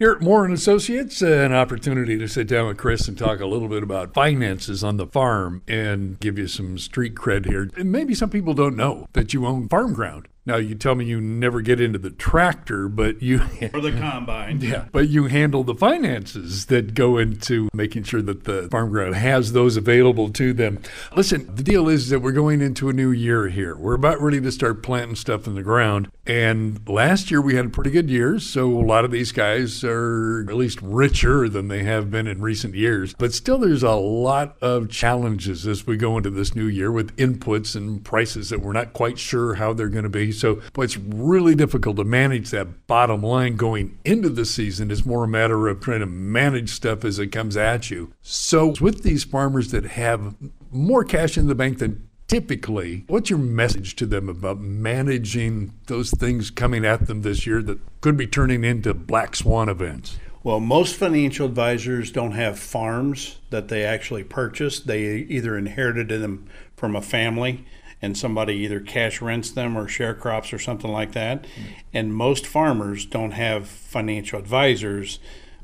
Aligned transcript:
Here 0.00 0.12
at 0.12 0.22
Moore 0.22 0.46
and 0.46 0.54
Associates, 0.54 1.20
uh, 1.20 1.26
an 1.26 1.52
opportunity 1.52 2.16
to 2.16 2.26
sit 2.26 2.48
down 2.48 2.68
with 2.68 2.78
Chris 2.78 3.06
and 3.06 3.18
talk 3.18 3.38
a 3.38 3.46
little 3.46 3.68
bit 3.68 3.82
about 3.82 4.14
finances 4.14 4.82
on 4.82 4.96
the 4.96 5.06
farm 5.06 5.60
and 5.68 6.18
give 6.20 6.38
you 6.38 6.46
some 6.46 6.78
street 6.78 7.14
cred 7.14 7.44
here. 7.44 7.68
And 7.76 7.92
maybe 7.92 8.14
some 8.14 8.30
people 8.30 8.54
don't 8.54 8.76
know 8.76 9.08
that 9.12 9.34
you 9.34 9.44
own 9.44 9.68
farm 9.68 9.92
ground. 9.92 10.28
Now 10.50 10.56
you 10.56 10.74
tell 10.74 10.96
me 10.96 11.04
you 11.04 11.20
never 11.20 11.60
get 11.60 11.80
into 11.80 12.00
the 12.00 12.10
tractor, 12.10 12.88
but 12.88 13.22
you 13.22 13.40
or 13.72 13.80
the 13.80 13.92
combine. 13.92 14.60
Yeah, 14.70 14.86
but 14.90 15.08
you 15.08 15.26
handle 15.26 15.62
the 15.62 15.76
finances 15.76 16.66
that 16.66 16.94
go 16.94 17.18
into 17.18 17.68
making 17.72 18.02
sure 18.02 18.20
that 18.22 18.44
the 18.44 18.68
farm 18.68 18.90
ground 18.90 19.14
has 19.14 19.52
those 19.52 19.76
available 19.76 20.28
to 20.30 20.52
them. 20.52 20.80
Listen, 21.14 21.54
the 21.54 21.62
deal 21.62 21.88
is 21.88 22.08
that 22.08 22.18
we're 22.18 22.32
going 22.32 22.60
into 22.60 22.88
a 22.88 22.92
new 22.92 23.12
year 23.12 23.48
here. 23.48 23.76
We're 23.76 23.94
about 23.94 24.20
ready 24.20 24.40
to 24.40 24.50
start 24.50 24.82
planting 24.82 25.14
stuff 25.14 25.46
in 25.46 25.54
the 25.54 25.62
ground. 25.62 26.10
And 26.26 26.86
last 26.88 27.30
year 27.30 27.40
we 27.40 27.54
had 27.54 27.66
a 27.66 27.70
pretty 27.70 27.90
good 27.90 28.10
year, 28.10 28.38
so 28.38 28.68
a 28.68 28.84
lot 28.84 29.04
of 29.04 29.10
these 29.10 29.32
guys 29.32 29.82
are 29.84 30.46
at 30.48 30.56
least 30.56 30.80
richer 30.82 31.48
than 31.48 31.68
they 31.68 31.84
have 31.84 32.10
been 32.10 32.26
in 32.26 32.40
recent 32.40 32.74
years. 32.74 33.14
But 33.18 33.32
still 33.34 33.58
there's 33.58 33.82
a 33.82 33.92
lot 33.92 34.56
of 34.60 34.90
challenges 34.90 35.66
as 35.66 35.86
we 35.86 35.96
go 35.96 36.16
into 36.16 36.30
this 36.30 36.54
new 36.54 36.66
year 36.66 36.90
with 36.90 37.16
inputs 37.16 37.74
and 37.76 38.04
prices 38.04 38.50
that 38.50 38.60
we're 38.60 38.72
not 38.72 38.92
quite 38.92 39.18
sure 39.18 39.54
how 39.54 39.72
they're 39.72 39.88
going 39.88 40.04
to 40.04 40.10
be. 40.10 40.32
So, 40.40 40.62
boy, 40.72 40.84
it's 40.84 40.96
really 40.96 41.54
difficult 41.54 41.96
to 41.98 42.04
manage 42.04 42.50
that 42.50 42.86
bottom 42.86 43.22
line 43.22 43.56
going 43.56 43.98
into 44.04 44.30
the 44.30 44.46
season. 44.46 44.90
It's 44.90 45.04
more 45.04 45.24
a 45.24 45.28
matter 45.28 45.68
of 45.68 45.80
trying 45.80 46.00
to 46.00 46.06
manage 46.06 46.70
stuff 46.70 47.04
as 47.04 47.18
it 47.18 47.28
comes 47.28 47.56
at 47.56 47.90
you. 47.90 48.12
So, 48.22 48.74
with 48.80 49.02
these 49.02 49.22
farmers 49.22 49.70
that 49.70 49.84
have 49.84 50.34
more 50.70 51.04
cash 51.04 51.36
in 51.36 51.46
the 51.46 51.54
bank 51.54 51.78
than 51.78 52.08
typically, 52.26 53.04
what's 53.08 53.28
your 53.28 53.38
message 53.38 53.96
to 53.96 54.06
them 54.06 54.28
about 54.28 54.58
managing 54.60 55.74
those 55.88 56.10
things 56.10 56.50
coming 56.50 56.84
at 56.86 57.06
them 57.06 57.20
this 57.20 57.46
year 57.46 57.60
that 57.62 57.78
could 58.00 58.16
be 58.16 58.26
turning 58.26 58.64
into 58.64 58.94
black 58.94 59.36
swan 59.36 59.68
events? 59.68 60.18
Well, 60.42 60.60
most 60.60 60.96
financial 60.96 61.44
advisors 61.44 62.10
don't 62.10 62.32
have 62.32 62.58
farms 62.58 63.36
that 63.50 63.68
they 63.68 63.84
actually 63.84 64.24
purchased. 64.24 64.86
They 64.86 65.16
either 65.16 65.58
inherited 65.58 66.08
them 66.08 66.48
from 66.76 66.96
a 66.96 67.02
family 67.02 67.66
and 68.02 68.16
somebody 68.16 68.54
either 68.54 68.80
cash 68.80 69.20
rents 69.20 69.50
them 69.50 69.76
or 69.76 69.86
share 69.86 70.14
crops 70.14 70.52
or 70.52 70.58
something 70.58 70.90
like 70.90 71.12
that. 71.12 71.42
Mm-hmm. 71.42 71.72
And 71.92 72.14
most 72.14 72.46
farmers 72.46 73.04
don't 73.04 73.32
have 73.32 73.68
financial 73.68 74.38
advisors 74.38 75.18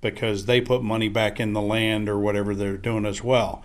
because 0.00 0.46
they 0.46 0.60
put 0.60 0.82
money 0.82 1.08
back 1.08 1.40
in 1.40 1.52
the 1.52 1.60
land 1.60 2.08
or 2.08 2.18
whatever 2.18 2.54
they're 2.54 2.76
doing 2.76 3.04
as 3.04 3.22
well. 3.22 3.62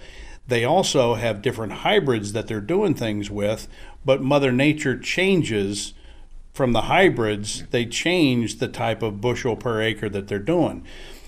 They 0.47 0.63
also 0.63 1.15
have 1.15 1.41
different 1.41 1.73
hybrids 1.73 2.33
that 2.33 2.47
they're 2.47 2.61
doing 2.61 2.93
things 2.93 3.31
with, 3.31 3.67
but 4.03 4.21
Mother 4.21 4.51
Nature 4.51 4.97
changes 4.97 5.93
from 6.53 6.71
the 6.71 6.83
hybrids, 6.83 7.65
they 7.71 7.85
change 7.85 8.59
the 8.59 8.67
type 8.67 9.01
of 9.01 9.19
bushel 9.19 9.57
per 9.57 9.81
acre 9.81 10.07
that 10.07 10.27
they're 10.27 10.39
doing. 10.39 10.85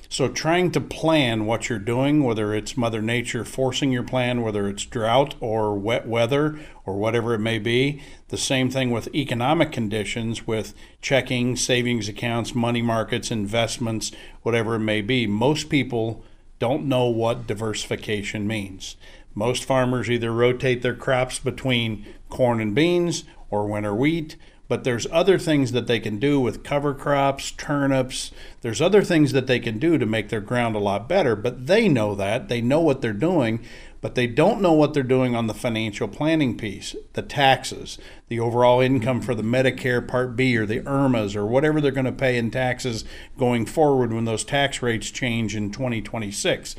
So, 0.10 0.30
trying 0.30 0.72
to 0.72 0.80
plan 0.80 1.46
what 1.46 1.68
you're 1.68 1.80
doing, 1.80 2.24
whether 2.24 2.54
it's 2.54 2.78
Mother 2.78 3.02
Nature 3.02 3.44
forcing 3.44 3.92
your 3.92 4.04
plan, 4.04 4.42
whether 4.42 4.70
it's 4.70 4.86
drought 4.86 5.36
or 5.42 5.78
wet 5.78 6.08
weather 6.08 6.60
or 6.86 6.98
whatever 6.98 7.34
it 7.34 7.40
may 7.40 7.60
be, 7.60 8.02
the 8.30 8.38
same 8.38 8.70
thing 8.70 8.90
with 8.90 9.14
economic 9.14 9.74
conditions, 9.74 10.48
with 10.48 10.74
checking, 11.02 11.58
savings 11.58 12.08
accounts, 12.08 12.56
money 12.56 12.82
markets, 12.82 13.32
investments, 13.32 14.14
whatever 14.44 14.76
it 14.76 14.80
may 14.80 15.02
be. 15.02 15.28
Most 15.28 15.70
people 15.70 16.24
don't 16.58 16.86
know 16.86 17.08
what 17.08 17.46
diversification 17.46 18.48
means. 18.48 18.96
Most 19.36 19.66
farmers 19.66 20.10
either 20.10 20.32
rotate 20.32 20.84
their 20.84 20.96
crops 20.96 21.38
between 21.38 22.06
corn 22.30 22.62
and 22.62 22.74
beans 22.74 23.26
or 23.50 23.68
winter 23.68 23.94
wheat 23.94 24.38
but 24.68 24.84
there's 24.84 25.08
other 25.12 25.40
things 25.40 25.72
that 25.72 25.88
they 25.88 26.00
can 26.00 26.20
do 26.20 26.40
with 26.40 26.64
cover 26.64 26.94
crops, 26.94 27.52
turnips. 27.52 28.32
There's 28.62 28.82
other 28.82 29.04
things 29.04 29.32
that 29.32 29.48
they 29.48 29.60
can 29.60 29.80
do 29.80 29.98
to 29.98 30.06
make 30.06 30.30
their 30.30 30.42
ground 30.42 30.76
a 30.76 30.80
lot 30.80 31.08
better, 31.08 31.36
but 31.36 31.68
they 31.68 31.88
know 31.88 32.16
that. 32.16 32.50
They 32.50 32.62
know 32.62 32.82
what 32.82 33.02
they're 33.02 33.14
doing, 33.14 33.64
but 34.02 34.16
they 34.16 34.28
don't 34.28 34.62
know 34.62 34.74
what 34.74 34.94
they're 34.94 35.04
doing 35.04 35.36
on 35.36 35.48
the 35.48 35.54
financial 35.54 36.08
planning 36.08 36.58
piece, 36.58 36.96
the 37.14 37.22
taxes, 37.22 37.98
the 38.28 38.40
overall 38.40 38.82
income 38.82 39.22
for 39.22 39.34
the 39.34 39.44
Medicare 39.44 40.06
Part 40.06 40.36
B 40.36 40.58
or 40.58 40.66
the 40.66 40.82
IRMAAs 40.82 41.36
or 41.36 41.46
whatever 41.46 41.80
they're 41.80 41.92
going 41.92 42.06
to 42.06 42.12
pay 42.12 42.38
in 42.38 42.52
taxes 42.52 43.06
going 43.38 43.66
forward 43.66 44.12
when 44.12 44.26
those 44.26 44.44
tax 44.44 44.82
rates 44.82 45.12
change 45.12 45.56
in 45.56 45.72
2026 45.72 46.76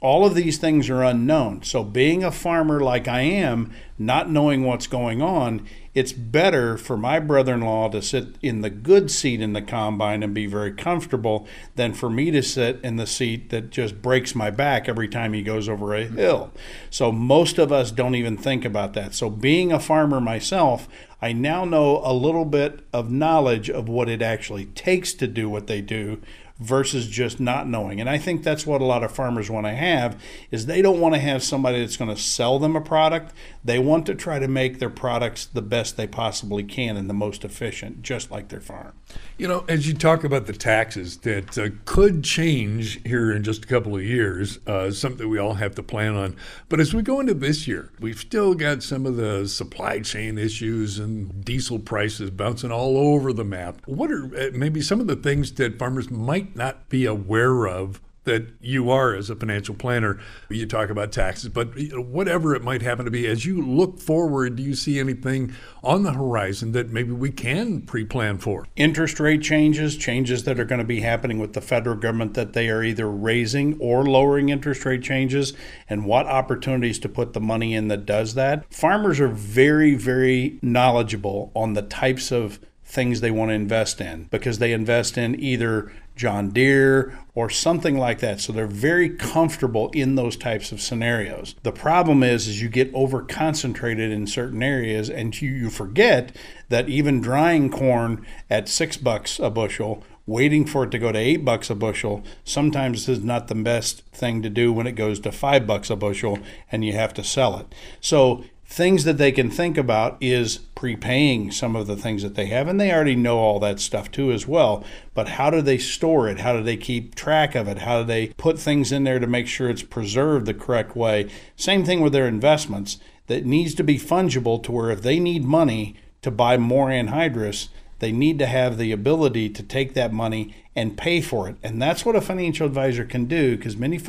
all 0.00 0.24
of 0.24 0.34
these 0.34 0.56
things 0.56 0.88
are 0.88 1.02
unknown. 1.02 1.62
So, 1.62 1.84
being 1.84 2.24
a 2.24 2.30
farmer 2.30 2.80
like 2.80 3.06
I 3.06 3.20
am, 3.20 3.70
not 3.98 4.30
knowing 4.30 4.64
what's 4.64 4.86
going 4.86 5.20
on, 5.20 5.66
it's 5.92 6.12
better 6.12 6.78
for 6.78 6.96
my 6.96 7.20
brother 7.20 7.52
in 7.52 7.60
law 7.60 7.90
to 7.90 8.00
sit 8.00 8.36
in 8.40 8.62
the 8.62 8.70
good 8.70 9.10
seat 9.10 9.42
in 9.42 9.52
the 9.52 9.60
combine 9.60 10.22
and 10.22 10.32
be 10.32 10.46
very 10.46 10.72
comfortable 10.72 11.46
than 11.74 11.92
for 11.92 12.08
me 12.08 12.30
to 12.30 12.42
sit 12.42 12.80
in 12.82 12.96
the 12.96 13.06
seat 13.06 13.50
that 13.50 13.70
just 13.70 14.00
breaks 14.00 14.34
my 14.34 14.50
back 14.50 14.88
every 14.88 15.08
time 15.08 15.34
he 15.34 15.42
goes 15.42 15.68
over 15.68 15.94
a 15.94 16.06
hill. 16.06 16.50
So, 16.88 17.12
most 17.12 17.58
of 17.58 17.70
us 17.70 17.90
don't 17.90 18.14
even 18.14 18.38
think 18.38 18.64
about 18.64 18.94
that. 18.94 19.14
So, 19.14 19.28
being 19.28 19.70
a 19.70 19.80
farmer 19.80 20.20
myself, 20.20 20.88
I 21.20 21.34
now 21.34 21.66
know 21.66 22.00
a 22.02 22.14
little 22.14 22.46
bit 22.46 22.80
of 22.94 23.10
knowledge 23.10 23.68
of 23.68 23.86
what 23.86 24.08
it 24.08 24.22
actually 24.22 24.64
takes 24.64 25.12
to 25.14 25.26
do 25.26 25.50
what 25.50 25.66
they 25.66 25.82
do 25.82 26.22
versus 26.60 27.08
just 27.08 27.40
not 27.40 27.66
knowing. 27.66 28.00
And 28.00 28.08
I 28.08 28.18
think 28.18 28.44
that's 28.44 28.66
what 28.66 28.82
a 28.82 28.84
lot 28.84 29.02
of 29.02 29.10
farmers 29.10 29.50
want 29.50 29.66
to 29.66 29.72
have 29.72 30.22
is 30.50 30.66
they 30.66 30.82
don't 30.82 31.00
want 31.00 31.14
to 31.14 31.20
have 31.20 31.42
somebody 31.42 31.80
that's 31.80 31.96
going 31.96 32.14
to 32.14 32.20
sell 32.20 32.58
them 32.58 32.76
a 32.76 32.80
product. 32.80 33.32
They 33.64 33.78
want 33.78 34.06
to 34.06 34.14
try 34.14 34.38
to 34.38 34.46
make 34.46 34.78
their 34.78 34.90
products 34.90 35.46
the 35.46 35.62
best 35.62 35.96
they 35.96 36.06
possibly 36.06 36.62
can 36.62 36.96
and 36.96 37.08
the 37.08 37.14
most 37.14 37.44
efficient, 37.44 38.02
just 38.02 38.30
like 38.30 38.48
their 38.48 38.60
farm. 38.60 38.92
You 39.38 39.48
know, 39.48 39.64
as 39.68 39.88
you 39.88 39.94
talk 39.94 40.22
about 40.22 40.46
the 40.46 40.52
taxes 40.52 41.16
that 41.18 41.56
uh, 41.56 41.70
could 41.86 42.22
change 42.22 43.00
here 43.06 43.32
in 43.32 43.42
just 43.42 43.64
a 43.64 43.66
couple 43.66 43.96
of 43.96 44.02
years, 44.02 44.58
uh, 44.66 44.90
something 44.90 45.28
we 45.28 45.38
all 45.38 45.54
have 45.54 45.74
to 45.76 45.82
plan 45.82 46.14
on. 46.14 46.36
But 46.68 46.78
as 46.78 46.92
we 46.92 47.00
go 47.00 47.20
into 47.20 47.32
this 47.32 47.66
year, 47.66 47.90
we've 47.98 48.18
still 48.18 48.54
got 48.54 48.82
some 48.82 49.06
of 49.06 49.16
the 49.16 49.48
supply 49.48 50.00
chain 50.00 50.36
issues 50.36 50.98
and 50.98 51.42
diesel 51.42 51.78
prices 51.78 52.30
bouncing 52.30 52.70
all 52.70 52.98
over 52.98 53.32
the 53.32 53.44
map. 53.44 53.80
What 53.86 54.12
are 54.12 54.26
uh, 54.36 54.50
maybe 54.52 54.82
some 54.82 55.00
of 55.00 55.06
the 55.06 55.16
things 55.16 55.52
that 55.52 55.78
farmers 55.78 56.10
might 56.10 56.49
not 56.54 56.88
be 56.88 57.06
aware 57.06 57.66
of 57.66 58.00
that 58.24 58.46
you 58.60 58.90
are 58.90 59.14
as 59.14 59.30
a 59.30 59.36
financial 59.36 59.74
planner. 59.74 60.18
You 60.48 60.66
talk 60.66 60.90
about 60.90 61.12
taxes, 61.12 61.48
but 61.48 61.70
whatever 61.94 62.54
it 62.54 62.62
might 62.62 62.82
happen 62.82 63.04
to 63.04 63.10
be, 63.10 63.26
as 63.26 63.46
you 63.46 63.64
look 63.64 63.98
forward, 63.98 64.56
do 64.56 64.62
you 64.62 64.74
see 64.74 64.98
anything 64.98 65.54
on 65.82 66.02
the 66.02 66.12
horizon 66.12 66.72
that 66.72 66.90
maybe 66.90 67.12
we 67.12 67.30
can 67.30 67.82
pre 67.82 68.04
plan 68.04 68.38
for? 68.38 68.66
Interest 68.76 69.18
rate 69.20 69.42
changes, 69.42 69.96
changes 69.96 70.44
that 70.44 70.60
are 70.60 70.64
going 70.64 70.80
to 70.80 70.84
be 70.84 71.00
happening 71.00 71.38
with 71.38 71.54
the 71.54 71.60
federal 71.60 71.96
government 71.96 72.34
that 72.34 72.52
they 72.52 72.68
are 72.68 72.82
either 72.82 73.10
raising 73.10 73.78
or 73.80 74.04
lowering 74.04 74.50
interest 74.50 74.84
rate 74.84 75.02
changes, 75.02 75.54
and 75.88 76.04
what 76.04 76.26
opportunities 76.26 76.98
to 76.98 77.08
put 77.08 77.32
the 77.32 77.40
money 77.40 77.74
in 77.74 77.88
that 77.88 78.04
does 78.04 78.34
that. 78.34 78.72
Farmers 78.72 79.18
are 79.18 79.28
very, 79.28 79.94
very 79.94 80.58
knowledgeable 80.62 81.50
on 81.54 81.72
the 81.72 81.82
types 81.82 82.30
of 82.30 82.60
things 82.90 83.20
they 83.20 83.30
want 83.30 83.50
to 83.50 83.54
invest 83.54 84.00
in 84.00 84.24
because 84.24 84.58
they 84.58 84.72
invest 84.72 85.16
in 85.16 85.38
either 85.40 85.92
John 86.16 86.50
Deere 86.50 87.18
or 87.34 87.48
something 87.48 87.96
like 87.96 88.18
that. 88.18 88.40
So 88.40 88.52
they're 88.52 88.66
very 88.66 89.08
comfortable 89.08 89.90
in 89.90 90.16
those 90.16 90.36
types 90.36 90.72
of 90.72 90.80
scenarios. 90.80 91.54
The 91.62 91.72
problem 91.72 92.22
is 92.22 92.48
is 92.48 92.60
you 92.60 92.68
get 92.68 92.92
over 92.92 93.22
concentrated 93.22 94.10
in 94.10 94.26
certain 94.26 94.62
areas 94.62 95.08
and 95.08 95.40
you, 95.40 95.50
you 95.50 95.70
forget 95.70 96.34
that 96.68 96.88
even 96.88 97.20
drying 97.20 97.70
corn 97.70 98.26
at 98.50 98.68
6 98.68 98.96
bucks 98.98 99.38
a 99.38 99.50
bushel 99.50 100.04
waiting 100.26 100.66
for 100.66 100.84
it 100.84 100.90
to 100.90 100.98
go 100.98 101.10
to 101.10 101.18
eight 101.18 101.44
bucks 101.44 101.70
a 101.70 101.74
bushel 101.74 102.22
sometimes 102.44 103.08
is 103.08 103.22
not 103.22 103.48
the 103.48 103.54
best 103.54 104.04
thing 104.12 104.42
to 104.42 104.50
do 104.50 104.72
when 104.72 104.86
it 104.86 104.92
goes 104.92 105.18
to 105.18 105.32
five 105.32 105.66
bucks 105.66 105.90
a 105.90 105.96
bushel 105.96 106.38
and 106.70 106.84
you 106.84 106.92
have 106.92 107.14
to 107.14 107.24
sell 107.24 107.58
it. 107.58 107.66
So 108.00 108.44
things 108.64 109.02
that 109.04 109.18
they 109.18 109.32
can 109.32 109.50
think 109.50 109.76
about 109.76 110.16
is 110.20 110.60
prepaying 110.80 111.50
some 111.50 111.76
of 111.76 111.86
the 111.86 111.94
things 111.94 112.22
that 112.22 112.36
they 112.36 112.46
have 112.46 112.66
and 112.66 112.80
they 112.80 112.90
already 112.90 113.14
know 113.14 113.36
all 113.36 113.60
that 113.60 113.78
stuff 113.78 114.10
too 114.10 114.32
as 114.32 114.46
well 114.46 114.82
but 115.12 115.28
how 115.28 115.50
do 115.50 115.60
they 115.60 115.76
store 115.76 116.26
it 116.26 116.40
how 116.40 116.54
do 116.54 116.62
they 116.62 116.74
keep 116.74 117.14
track 117.14 117.54
of 117.54 117.68
it 117.68 117.80
how 117.80 118.00
do 118.00 118.06
they 118.06 118.28
put 118.38 118.58
things 118.58 118.90
in 118.90 119.04
there 119.04 119.18
to 119.18 119.26
make 119.26 119.46
sure 119.46 119.68
it's 119.68 119.82
preserved 119.82 120.46
the 120.46 120.54
correct 120.54 120.96
way 120.96 121.28
same 121.54 121.84
thing 121.84 122.00
with 122.00 122.14
their 122.14 122.26
investments 122.26 122.98
that 123.26 123.44
needs 123.44 123.74
to 123.74 123.84
be 123.84 123.98
fungible 123.98 124.62
to 124.62 124.72
where 124.72 124.90
if 124.90 125.02
they 125.02 125.20
need 125.20 125.44
money 125.44 125.94
to 126.22 126.30
buy 126.30 126.56
more 126.56 126.88
anhydrous 126.88 127.68
they 127.98 128.10
need 128.10 128.38
to 128.38 128.46
have 128.46 128.78
the 128.78 128.90
ability 128.90 129.50
to 129.50 129.62
take 129.62 129.92
that 129.92 130.14
money 130.14 130.54
and 130.74 130.96
pay 130.96 131.20
for 131.20 131.48
it. 131.50 131.56
And 131.62 131.82
that's 131.82 132.06
what 132.06 132.16
a 132.16 132.20
financial 132.22 132.66
advisor 132.66 133.04
can 133.04 133.26
do 133.26 133.56
because 133.56 133.76
many 133.76 134.00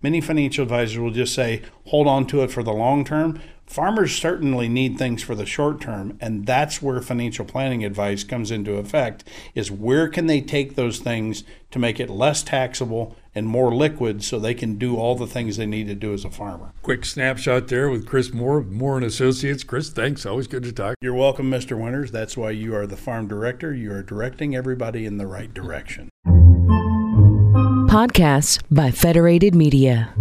many 0.00 0.20
financial 0.20 0.62
advisors 0.62 0.98
will 0.98 1.10
just 1.10 1.34
say 1.34 1.62
hold 1.86 2.06
on 2.06 2.24
to 2.28 2.42
it 2.42 2.52
for 2.52 2.62
the 2.62 2.72
long 2.72 3.04
term. 3.04 3.40
Farmers 3.72 4.14
certainly 4.14 4.68
need 4.68 4.98
things 4.98 5.22
for 5.22 5.34
the 5.34 5.46
short 5.46 5.80
term, 5.80 6.18
and 6.20 6.44
that's 6.44 6.82
where 6.82 7.00
financial 7.00 7.46
planning 7.46 7.86
advice 7.86 8.22
comes 8.22 8.50
into 8.50 8.74
effect 8.74 9.24
is 9.54 9.70
where 9.70 10.08
can 10.08 10.26
they 10.26 10.42
take 10.42 10.74
those 10.74 10.98
things 10.98 11.42
to 11.70 11.78
make 11.78 11.98
it 11.98 12.10
less 12.10 12.42
taxable 12.42 13.16
and 13.34 13.46
more 13.46 13.74
liquid 13.74 14.22
so 14.22 14.38
they 14.38 14.52
can 14.52 14.76
do 14.76 14.98
all 14.98 15.14
the 15.14 15.26
things 15.26 15.56
they 15.56 15.64
need 15.64 15.86
to 15.86 15.94
do 15.94 16.12
as 16.12 16.22
a 16.22 16.28
farmer. 16.28 16.74
Quick 16.82 17.06
snapshot 17.06 17.68
there 17.68 17.88
with 17.88 18.06
Chris 18.06 18.34
Moore, 18.34 18.60
Moore 18.62 18.98
and 18.98 19.06
Associates. 19.06 19.64
Chris, 19.64 19.88
thanks. 19.88 20.26
Always 20.26 20.48
good 20.48 20.64
to 20.64 20.72
talk. 20.72 20.96
You're 21.00 21.14
welcome, 21.14 21.50
Mr. 21.50 21.82
Winters. 21.82 22.10
That's 22.10 22.36
why 22.36 22.50
you 22.50 22.74
are 22.76 22.86
the 22.86 22.98
farm 22.98 23.26
director. 23.26 23.72
You 23.72 23.94
are 23.94 24.02
directing 24.02 24.54
everybody 24.54 25.06
in 25.06 25.16
the 25.16 25.26
right 25.26 25.52
direction. 25.54 26.10
Podcasts 27.88 28.62
by 28.70 28.90
Federated 28.90 29.54
Media. 29.54 30.12